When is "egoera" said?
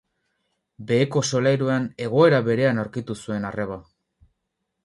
2.07-2.41